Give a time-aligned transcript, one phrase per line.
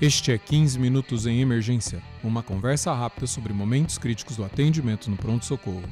[0.00, 5.16] Este é 15 Minutos em Emergência, uma conversa rápida sobre momentos críticos do atendimento no
[5.18, 5.84] pronto-socorro.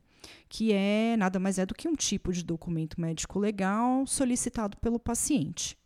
[0.49, 4.99] que é nada mais é do que um tipo de documento médico legal solicitado pelo
[4.99, 5.77] paciente.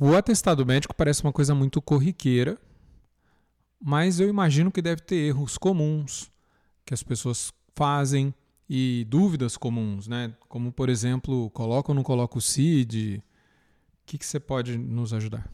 [0.00, 2.56] O atestado médico parece uma coisa muito corriqueira,
[3.82, 6.30] mas eu imagino que deve ter erros comuns
[6.88, 8.34] que as pessoas fazem
[8.66, 10.34] e dúvidas comuns, né?
[10.48, 13.18] Como, por exemplo, coloca ou não coloca o CID?
[13.18, 13.22] O
[14.06, 15.50] que, que você pode nos ajudar?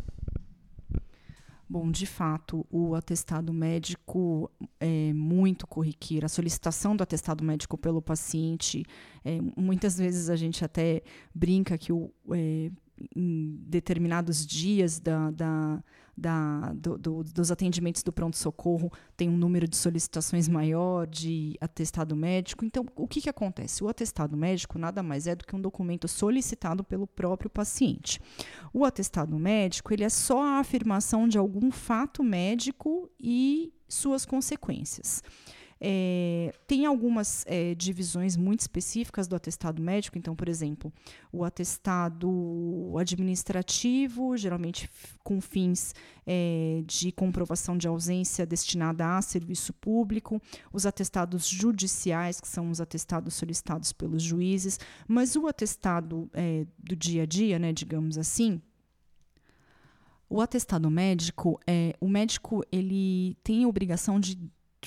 [1.68, 6.24] Bom, de fato, o atestado médico é muito corriqueiro.
[6.24, 8.84] A solicitação do atestado médico pelo paciente,
[9.24, 11.02] é, muitas vezes a gente até
[11.34, 12.70] brinca que o, é,
[13.16, 15.82] em determinados dias da, da,
[16.16, 22.14] da, do, do, dos atendimentos do pronto-socorro tem um número de solicitações maior de atestado
[22.14, 22.64] médico.
[22.64, 23.82] Então, o que, que acontece?
[23.82, 28.20] O atestado médico nada mais é do que um documento solicitado pelo próprio paciente.
[28.72, 35.22] O atestado médico ele é só a afirmação de algum fato médico e suas consequências.
[35.86, 40.90] É, tem algumas é, divisões muito específicas do atestado médico, então, por exemplo,
[41.30, 44.88] o atestado administrativo, geralmente
[45.22, 45.94] com fins
[46.26, 50.40] é, de comprovação de ausência destinada a serviço público,
[50.72, 56.96] os atestados judiciais, que são os atestados solicitados pelos juízes, mas o atestado é, do
[56.96, 58.58] dia a dia, né, digamos assim,
[60.30, 64.38] o atestado médico, é, o médico ele tem a obrigação de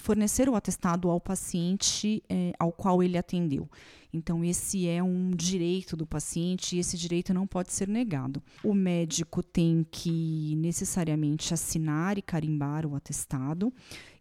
[0.01, 3.69] fornecer o atestado ao paciente é, ao qual ele atendeu.
[4.13, 8.41] Então, esse é um direito do paciente e esse direito não pode ser negado.
[8.63, 13.71] O médico tem que necessariamente assinar e carimbar o atestado,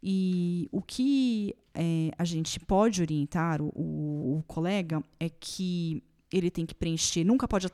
[0.03, 6.51] e o que é, a gente pode orientar o, o, o colega é que ele
[6.51, 7.69] tem que preencher, nunca pode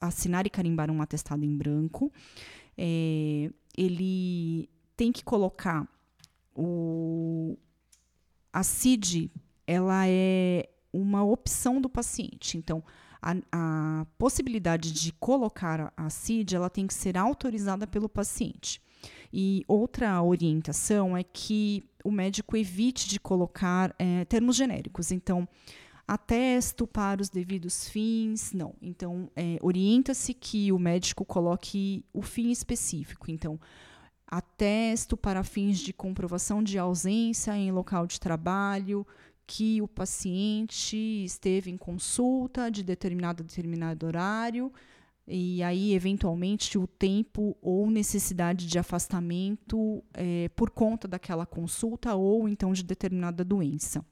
[0.00, 2.12] assinar e carimbar um atestado em branco.
[2.76, 5.88] É, ele tem que colocar
[6.56, 7.58] o,
[8.52, 9.30] a CID
[9.66, 12.56] ela é uma opção do paciente.
[12.56, 12.82] Então,
[13.20, 18.80] a, a, possibilidade de colocar a CID ela tem que ser autorizada pelo paciente.
[19.32, 25.10] E outra orientação é que o médico evite de colocar é, termos genéricos.
[25.10, 25.46] Então,
[26.06, 28.74] atesto para os devidos fins, não.
[28.80, 33.30] Então, é, orienta-se que o médico coloque o fim específico.
[33.30, 33.58] Então,
[34.26, 39.06] atesto para fins de comprovação de ausência em local de trabalho,
[39.46, 44.72] que o paciente esteve em consulta de determinado determinado horário
[45.26, 52.48] e aí eventualmente o tempo ou necessidade de afastamento é, por conta daquela consulta ou
[52.48, 54.04] então de determinada doença.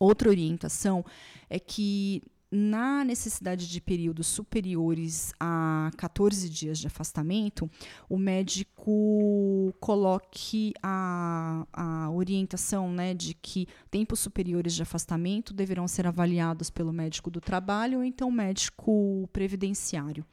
[0.00, 1.04] Outra orientação
[1.50, 7.70] é que na necessidade de períodos superiores a 14 dias de afastamento,
[8.08, 16.06] o médico coloque a, a orientação né, de que tempos superiores de afastamento deverão ser
[16.06, 20.24] avaliados pelo médico do trabalho ou então médico previdenciário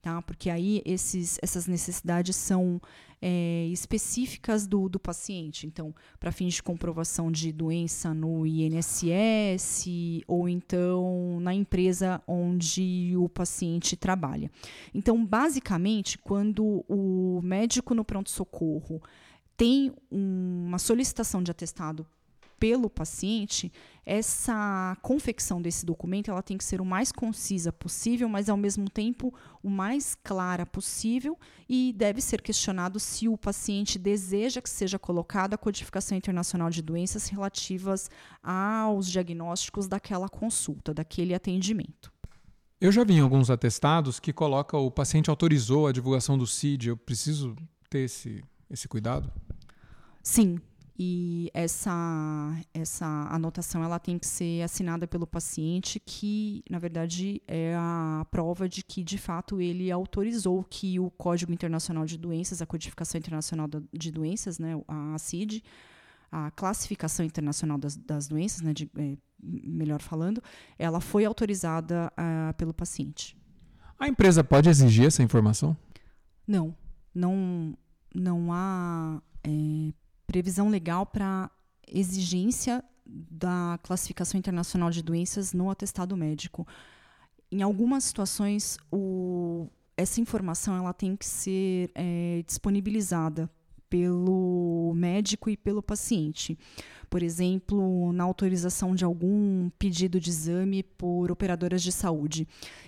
[0.00, 0.20] tá?
[0.22, 2.80] Porque aí esses, essas necessidades são
[3.22, 5.66] é, específicas do, do paciente.
[5.66, 9.86] Então, para fins de comprovação de doença no INSS
[10.26, 14.50] ou então na empresa onde o paciente trabalha.
[14.94, 19.02] Então, basicamente, quando o médico no pronto-socorro
[19.56, 22.06] tem uma solicitação de atestado
[22.60, 23.72] pelo paciente,
[24.04, 28.88] essa confecção desse documento ela tem que ser o mais concisa possível, mas ao mesmo
[28.88, 34.98] tempo o mais clara possível e deve ser questionado se o paciente deseja que seja
[34.98, 38.10] colocada a codificação internacional de doenças relativas
[38.42, 42.12] aos diagnósticos daquela consulta, daquele atendimento.
[42.78, 46.88] Eu já vi em alguns atestados que coloca o paciente autorizou a divulgação do CID.
[46.88, 47.56] Eu preciso
[47.88, 49.30] ter esse, esse cuidado?
[50.22, 50.58] Sim,
[51.02, 51.90] e essa,
[52.74, 58.68] essa anotação ela tem que ser assinada pelo paciente, que, na verdade, é a prova
[58.68, 63.66] de que, de fato, ele autorizou que o Código Internacional de Doenças, a Codificação Internacional
[63.90, 65.64] de Doenças, né, a CID,
[66.30, 70.42] a Classificação Internacional das, das Doenças, né, de, é, melhor falando,
[70.78, 73.34] ela foi autorizada uh, pelo paciente.
[73.98, 75.74] A empresa pode exigir essa informação?
[76.46, 76.76] Não,
[77.14, 77.74] não,
[78.14, 79.94] não há é,
[80.30, 81.50] previsão legal para
[81.88, 86.64] exigência da classificação internacional de doenças no atestado médico.
[87.50, 89.66] Em algumas situações, o,
[89.96, 93.50] essa informação ela tem que ser é, disponibilizada
[93.90, 96.56] pelo médico e pelo paciente.
[97.10, 102.46] Por exemplo, na autorização de algum pedido de exame por operadoras de saúde.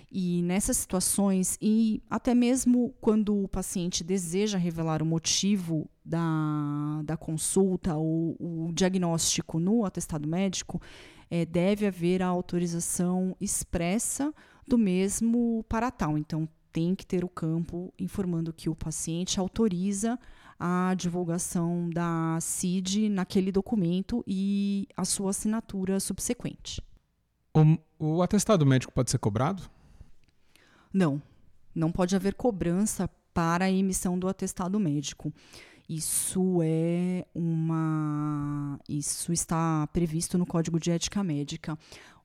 [0.09, 7.17] E nessas situações, e até mesmo quando o paciente deseja revelar o motivo da, da
[7.17, 10.81] consulta ou o diagnóstico no atestado médico,
[11.29, 14.33] é, deve haver a autorização expressa
[14.65, 16.17] do mesmo para tal.
[16.17, 20.19] Então, tem que ter o campo informando que o paciente autoriza
[20.59, 26.81] a divulgação da CID naquele documento e a sua assinatura subsequente.
[27.53, 29.69] O, o atestado médico pode ser cobrado?
[30.91, 31.21] Não,
[31.73, 35.33] não pode haver cobrança para a emissão do atestado médico.
[35.87, 38.79] Isso é uma.
[38.87, 41.77] Isso está previsto no Código de Ética Médica.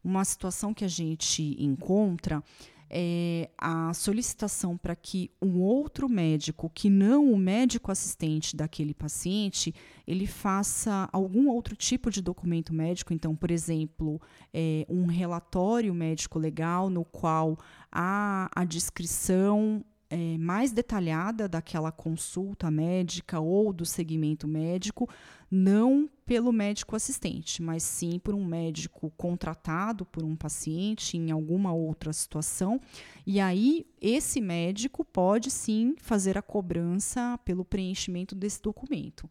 [0.02, 2.42] Uma situação que a gente encontra
[2.90, 9.74] é, a solicitação para que um outro médico, que não o médico assistente daquele paciente,
[10.06, 13.12] ele faça algum outro tipo de documento médico.
[13.12, 14.20] Então, por exemplo,
[14.52, 17.58] é, um relatório médico legal no qual
[17.92, 25.08] há a descrição é, mais detalhada daquela consulta médica ou do segmento médico,
[25.50, 31.72] não pelo médico assistente, mas sim por um médico contratado por um paciente em alguma
[31.72, 32.80] outra situação.
[33.26, 39.28] E aí, esse médico pode sim fazer a cobrança pelo preenchimento desse documento.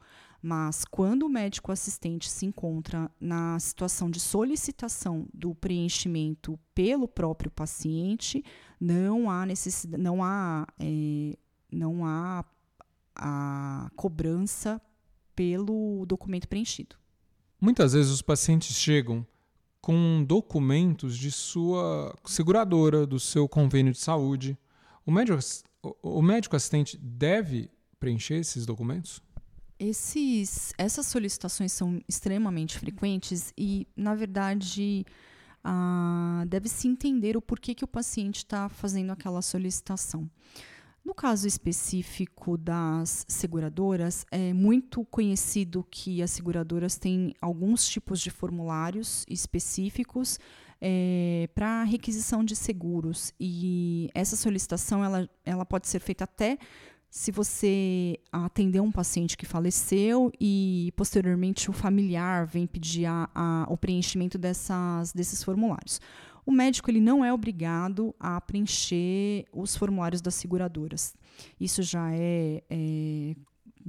[0.48, 7.52] Mas quando o médico assistente se encontra na situação de solicitação do preenchimento pelo próprio
[7.52, 8.42] paciente,
[8.80, 11.38] não há necessidade, não há, é,
[11.70, 12.46] não há
[13.14, 14.82] a cobrança
[15.36, 16.96] pelo documento preenchido.
[17.60, 19.28] Muitas vezes os pacientes chegam
[19.82, 24.58] com documentos de sua seguradora, do seu convênio de saúde.
[25.06, 25.40] O médico,
[26.02, 27.70] o médico assistente deve
[28.00, 29.22] preencher esses documentos?
[29.80, 35.06] Esses, essas solicitações são extremamente frequentes e, na verdade,
[35.64, 40.30] ah, deve-se entender o porquê que o paciente está fazendo aquela solicitação.
[41.08, 48.30] No caso específico das seguradoras, é muito conhecido que as seguradoras têm alguns tipos de
[48.30, 50.38] formulários específicos
[50.82, 56.58] é, para requisição de seguros e essa solicitação ela, ela pode ser feita até
[57.10, 63.66] se você atender um paciente que faleceu e posteriormente o familiar vem pedir a, a,
[63.70, 66.00] o preenchimento dessas, desses formulários.
[66.46, 71.14] O médico ele não é obrigado a preencher os formulários das seguradoras.
[71.60, 73.36] Isso já é, é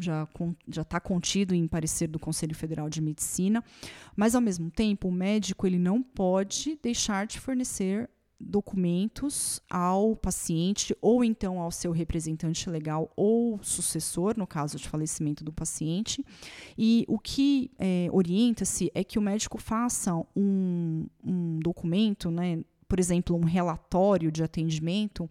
[0.01, 0.29] já
[0.69, 3.63] já está contido em parecer do Conselho Federal de Medicina,
[4.17, 8.09] mas ao mesmo tempo o médico ele não pode deixar de fornecer
[8.41, 15.43] documentos ao paciente ou então ao seu representante legal ou sucessor, no caso de falecimento
[15.43, 16.25] do paciente.
[16.77, 23.01] E o que é, orienta-se é que o médico faça um, um documento, né, por
[23.01, 25.29] exemplo, um relatório de atendimento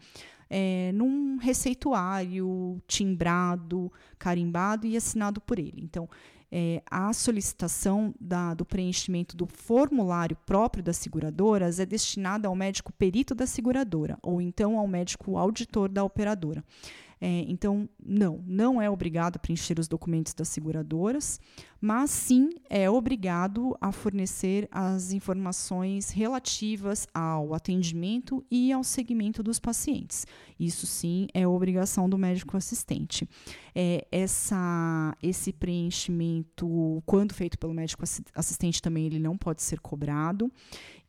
[0.49, 5.81] é, num receituário timbrado, carimbado e assinado por ele.
[5.81, 6.09] Então,
[6.51, 12.93] é, a solicitação da, do preenchimento do formulário próprio das seguradoras é destinada ao médico
[12.93, 16.63] perito da seguradora ou então ao médico auditor da operadora.
[17.19, 21.39] É, então, não, não é obrigado a preencher os documentos das seguradoras,
[21.79, 29.59] mas sim é obrigado a fornecer as informações relativas ao atendimento e ao segmento dos
[29.59, 30.25] pacientes.
[30.59, 33.27] Isso sim é obrigação do médico assistente.
[33.75, 38.03] É, essa, esse preenchimento, quando feito pelo médico
[38.33, 40.51] assistente, também ele não pode ser cobrado.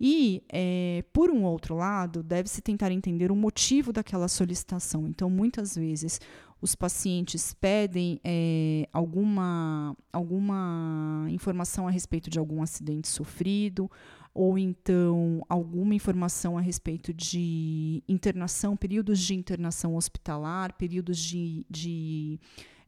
[0.00, 5.08] E, é, por um outro lado, deve-se tentar entender o motivo daquela solicitação.
[5.08, 6.20] Então, muitas vezes,
[6.60, 13.90] os pacientes pedem é, alguma, alguma informação a respeito de algum acidente sofrido,
[14.34, 22.40] ou então alguma informação a respeito de internação, períodos de internação hospitalar, períodos de, de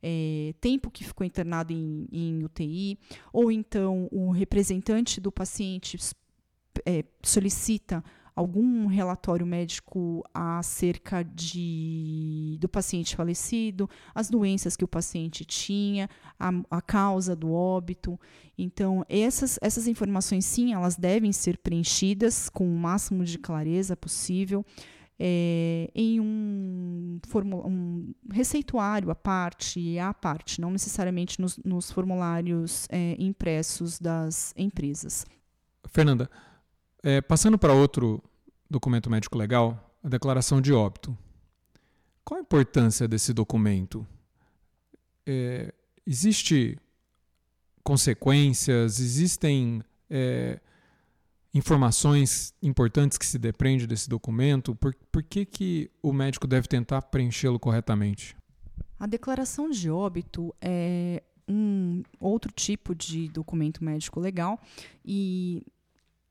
[0.03, 2.99] é, tempo que ficou internado em, em UTI,
[3.33, 5.97] ou então o representante do paciente
[6.87, 8.03] é, solicita
[8.41, 16.51] algum relatório médico acerca de, do paciente falecido, as doenças que o paciente tinha, a,
[16.71, 18.19] a causa do óbito.
[18.57, 24.65] Então, essas, essas informações, sim, elas devem ser preenchidas com o máximo de clareza possível.
[25.23, 27.21] É, em um,
[27.67, 35.27] um, receituário à parte, à parte, não necessariamente nos, nos formulários é, impressos das empresas.
[35.89, 36.31] Fernanda,
[37.03, 38.23] é, passando para outro
[38.71, 41.17] documento médico legal, a declaração de óbito.
[42.25, 44.07] Qual a importância desse documento?
[45.27, 45.75] É,
[46.07, 46.79] existe
[47.83, 49.01] consequências?
[49.01, 50.61] Existem é,
[51.53, 54.75] informações importantes que se dependem desse documento?
[54.77, 58.37] Por, por que, que o médico deve tentar preenchê-lo corretamente?
[58.99, 64.61] A declaração de óbito é um outro tipo de documento médico legal
[65.05, 65.67] e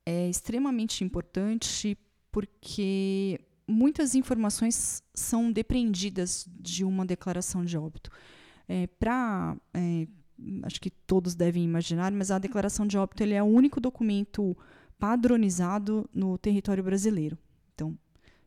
[0.06, 1.98] é extremamente importante
[2.30, 8.10] porque muitas informações são depreendidas de uma declaração de óbito.
[8.68, 10.06] É, Para, é,
[10.62, 14.56] acho que todos devem imaginar, mas a declaração de óbito ele é o único documento
[14.98, 17.38] padronizado no território brasileiro.
[17.74, 17.96] Então,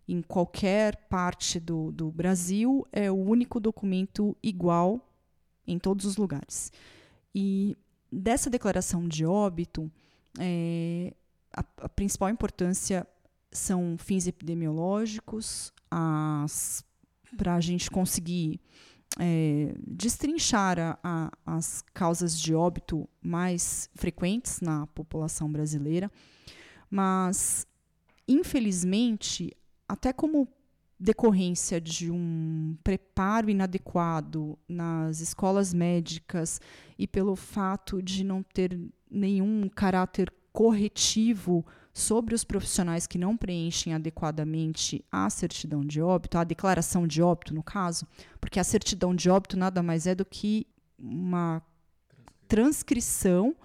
[0.08, 5.10] em qualquer parte do, do Brasil, é o único documento igual
[5.66, 6.72] em todos os lugares.
[7.34, 7.75] E
[8.12, 9.92] dessa declaração de óbito,
[10.40, 11.13] é,
[11.52, 13.08] a, a principal importância
[13.54, 15.72] são fins epidemiológicos,
[17.38, 18.60] para a gente conseguir
[19.20, 26.12] é, destrinchar a, a, as causas de óbito mais frequentes na população brasileira,
[26.90, 27.68] mas,
[28.28, 29.56] infelizmente,
[29.88, 30.48] até como
[31.00, 36.62] decorrência de um preparo inadequado nas escolas médicas
[36.98, 38.80] e pelo fato de não ter
[39.12, 46.44] nenhum caráter corretivo sobre os profissionais que não preenchem adequadamente a certidão de óbito, a
[46.44, 48.08] declaração de óbito, no caso,
[48.42, 50.66] porque a certidão de óbito nada mais é do que
[50.98, 51.62] uma
[52.48, 53.56] transcrição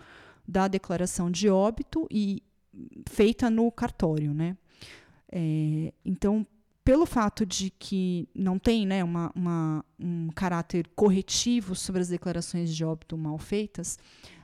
[0.47, 2.43] da declaração de óbito e
[3.09, 4.57] feita no cartório, né?
[5.31, 6.47] É, então,
[6.85, 12.75] pelo fato de que não tem né, uma, uma, um caráter corretivo sobre as declarações
[12.75, 13.99] de óbito mal feitas,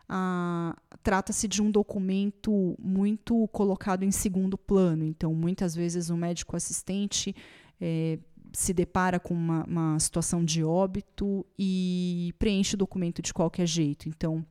[0.08, 5.04] ah, trata-se de um documento muito colocado em segundo plano.
[5.04, 7.34] Então, muitas vezes o médico assistente
[7.80, 8.18] é,
[8.52, 14.08] se depara com uma, uma situação de óbito e preenche o documento de qualquer jeito.
[14.08, 14.44] Então,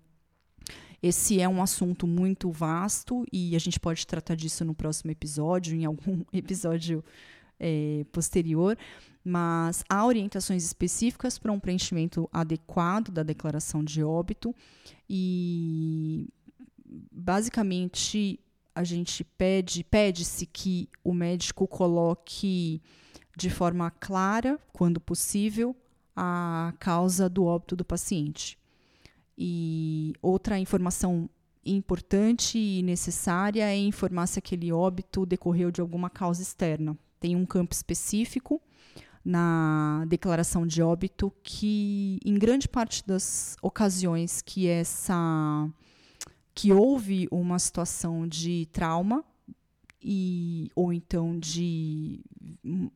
[1.02, 5.76] esse é um assunto muito vasto e a gente pode tratar disso no próximo episódio,
[5.76, 7.04] em algum episódio
[7.60, 8.78] é, posterior,
[9.24, 14.54] mas há orientações específicas para um preenchimento adequado da declaração de óbito
[15.10, 16.28] e
[17.12, 18.40] basicamente
[18.76, 22.82] a gente pede pede-se que o médico coloque
[23.36, 25.76] de forma clara, quando possível,
[26.16, 28.58] a causa do óbito do paciente.
[29.38, 31.30] E outra informação
[31.66, 36.98] importante e necessária é informar se aquele óbito decorreu de alguma causa externa.
[37.20, 38.62] Tem um campo específico
[39.24, 45.70] na declaração de óbito que, em grande parte das ocasiões que essa
[46.56, 49.24] que houve uma situação de trauma
[50.02, 52.20] e ou então de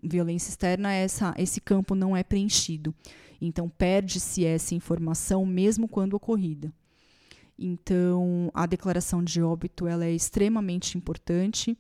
[0.03, 2.93] violência externa, essa, esse campo não é preenchido.
[3.41, 6.71] Então perde-se essa informação mesmo quando ocorrida.
[7.57, 11.77] Então a declaração de óbito ela é extremamente importante.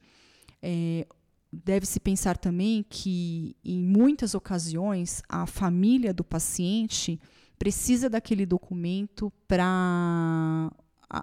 [0.61, 1.05] É,
[1.51, 7.19] deve-se pensar também que, em muitas ocasiões, a família do paciente
[7.57, 10.71] precisa daquele documento para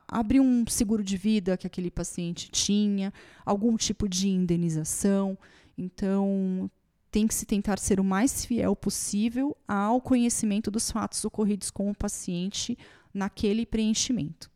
[0.09, 3.13] abrir um seguro de vida que aquele paciente tinha,
[3.45, 5.39] algum tipo de indenização.
[5.77, 6.71] Então,
[7.11, 11.91] tem que se tentar ser o mais fiel possível ao conhecimento dos fatos ocorridos com
[11.91, 12.77] o paciente
[13.13, 14.51] naquele preenchimento.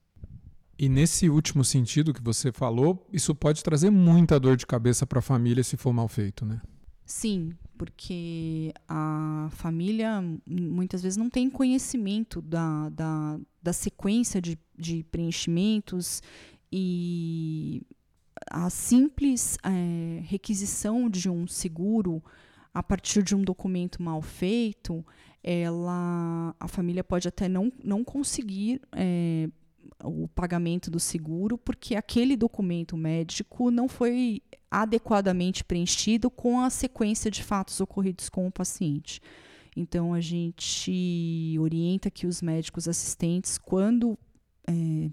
[0.79, 5.19] E nesse último sentido que você falou, isso pode trazer muita dor de cabeça para
[5.19, 6.61] a família se for mal feito, né?
[7.05, 15.03] Sim, porque a família muitas vezes não tem conhecimento da, da, da sequência de, de
[15.05, 16.23] preenchimentos
[16.71, 17.83] e
[18.51, 22.23] a simples é, requisição de um seguro
[22.73, 25.05] a partir de um documento mal feito,
[25.43, 29.49] ela, a família pode até não, não conseguir é,
[30.03, 37.31] o pagamento do seguro porque aquele documento médico não foi adequadamente preenchido com a sequência
[37.31, 39.21] de fatos ocorridos com o paciente.
[39.77, 44.19] Então, a gente orienta que os médicos assistentes, quando
[44.67, 45.11] é,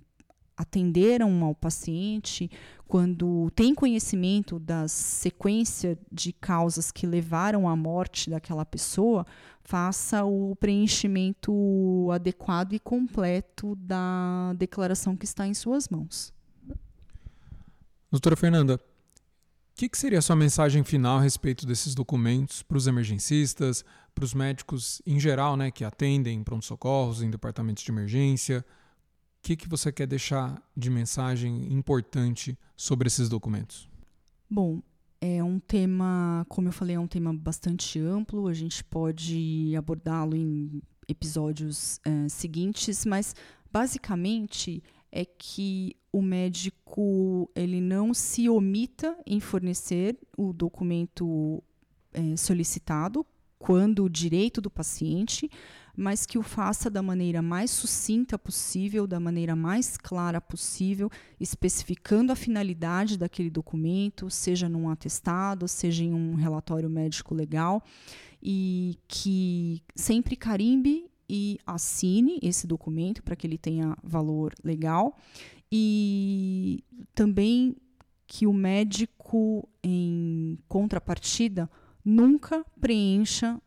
[0.57, 2.49] atenderam ao paciente,
[2.87, 9.25] quando tem conhecimento da sequência de causas que levaram à morte daquela pessoa,
[9.63, 16.33] faça o preenchimento adequado e completo da declaração que está em suas mãos.
[18.11, 22.77] Doutora Fernanda, o que, que, seria a sua mensagem final a respeito desses documentos para
[22.77, 23.83] os emergencistas,
[24.13, 28.65] para os médicos em geral, né, que atendem pronto-socorros, em departamentos de emergência?
[29.45, 33.87] Que, que você quer deixar de mensagem importante sobre esses documentos?
[34.49, 34.81] Bom,
[35.21, 38.47] é um tema, como eu falei, é um tema bastante amplo.
[38.47, 43.35] A gente pode abordá-lo em episódios é, seguintes, mas
[43.71, 51.63] basicamente é que o médico ele não se omita em fornecer o documento
[52.11, 53.23] é, solicitado
[53.57, 55.49] quando o direito do paciente,
[55.95, 62.31] mas que o faça da maneira mais sucinta possível, da maneira mais clara possível, especificando
[62.31, 67.81] a finalidade daquele documento, seja num atestado, seja em um relatório médico legal,
[68.43, 75.17] e que sempre carimbe e assine esse documento para que ele tenha valor legal.
[75.71, 76.83] E
[77.15, 77.75] também
[78.27, 81.69] que o médico em contrapartida
[82.05, 83.59] nunca preencha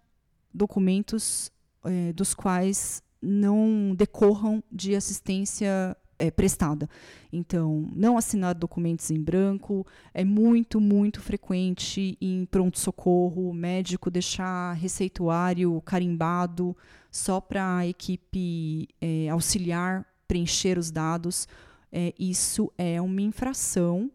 [0.55, 1.51] documentos
[1.85, 6.89] é, dos quais não decorram de assistência é, prestada.
[7.33, 15.81] Então, não assinar documentos em branco é muito, muito frequente em pronto-socorro, médico deixar receituário
[15.83, 16.77] carimbado
[17.11, 21.49] só para a equipe é, auxiliar preencher os dados.
[21.91, 24.11] É, isso é uma infração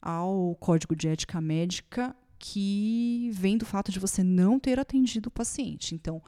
[0.00, 5.32] ao Código de Ética Médica que vem do fato de você não ter atendido o
[5.32, 5.94] paciente.
[5.94, 6.22] Então,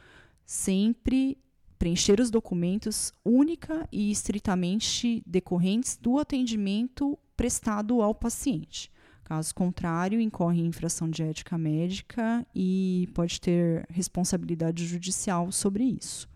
[0.45, 1.39] sempre
[1.79, 8.93] preencher os documentos única e estritamente decorrentes do atendimento prestado ao paciente.
[9.25, 16.29] Caso contrário, incorre em infração de ética médica e pode ter responsabilidade judicial sobre isso.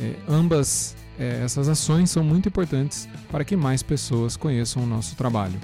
[0.00, 5.14] É, ambas é, essas ações são muito importantes para que mais pessoas conheçam o nosso
[5.14, 5.60] trabalho.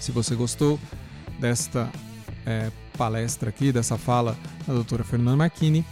[0.00, 0.80] Se você gostou
[1.38, 1.90] desta
[2.46, 5.84] é, palestra aqui, dessa fala da doutora Fernanda Marchini,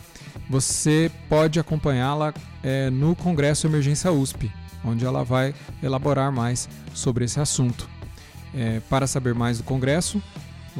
[0.48, 4.50] você pode acompanhá-la é, no Congresso Emergência USP,
[4.82, 7.86] onde ela vai elaborar mais sobre esse assunto.
[8.54, 10.22] É, para saber mais do Congresso,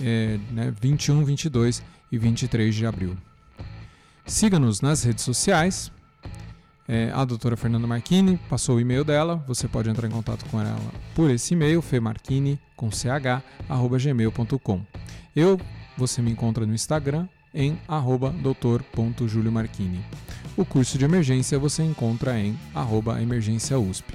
[0.00, 3.18] é, né, 21, 22 e 23 de abril.
[4.24, 5.92] Siga-nos nas redes sociais.
[6.88, 9.44] É, a doutora Fernanda Marchini passou o e-mail dela.
[9.46, 10.80] Você pode entrar em contato com ela
[11.14, 13.04] por esse e-mail, femarchini, com ch,
[13.68, 14.86] gmail.com.
[15.36, 15.60] Eu,
[15.98, 20.02] você me encontra no Instagram, em arroba doutor.juliomarchini.
[20.56, 24.12] O curso de emergência você encontra em arroba emergência USP.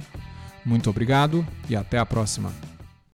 [0.64, 2.52] Muito obrigado e até a próxima!